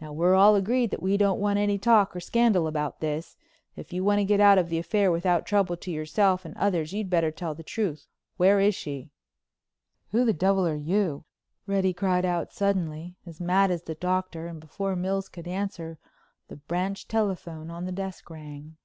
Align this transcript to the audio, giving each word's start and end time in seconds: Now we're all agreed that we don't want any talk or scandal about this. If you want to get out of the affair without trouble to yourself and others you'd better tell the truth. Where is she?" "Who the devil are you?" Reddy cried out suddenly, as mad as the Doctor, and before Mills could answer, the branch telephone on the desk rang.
Now 0.00 0.14
we're 0.14 0.34
all 0.34 0.54
agreed 0.56 0.90
that 0.92 1.02
we 1.02 1.18
don't 1.18 1.38
want 1.40 1.58
any 1.58 1.76
talk 1.76 2.16
or 2.16 2.20
scandal 2.20 2.66
about 2.66 3.00
this. 3.00 3.36
If 3.76 3.92
you 3.92 4.02
want 4.02 4.18
to 4.18 4.24
get 4.24 4.40
out 4.40 4.56
of 4.56 4.70
the 4.70 4.78
affair 4.78 5.12
without 5.12 5.44
trouble 5.44 5.76
to 5.76 5.90
yourself 5.90 6.46
and 6.46 6.56
others 6.56 6.94
you'd 6.94 7.10
better 7.10 7.30
tell 7.30 7.54
the 7.54 7.62
truth. 7.62 8.08
Where 8.38 8.60
is 8.60 8.74
she?" 8.74 9.10
"Who 10.12 10.24
the 10.24 10.32
devil 10.32 10.66
are 10.66 10.74
you?" 10.94 11.24
Reddy 11.66 11.92
cried 11.92 12.24
out 12.24 12.50
suddenly, 12.50 13.16
as 13.26 13.42
mad 13.42 13.70
as 13.70 13.82
the 13.82 13.94
Doctor, 13.94 14.46
and 14.46 14.58
before 14.58 14.96
Mills 14.96 15.28
could 15.28 15.46
answer, 15.46 15.98
the 16.48 16.56
branch 16.56 17.06
telephone 17.06 17.70
on 17.70 17.84
the 17.84 17.92
desk 17.92 18.30
rang. 18.30 18.78